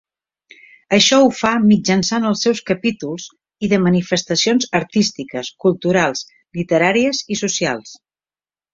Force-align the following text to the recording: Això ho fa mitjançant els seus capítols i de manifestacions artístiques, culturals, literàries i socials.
Això 0.95 1.19
ho 1.25 1.27
fa 1.39 1.51
mitjançant 1.65 2.25
els 2.29 2.41
seus 2.47 2.63
capítols 2.71 3.29
i 3.67 3.71
de 3.75 3.81
manifestacions 3.89 4.69
artístiques, 4.83 5.55
culturals, 5.67 6.29
literàries 6.61 7.25
i 7.37 7.43
socials. 7.47 7.99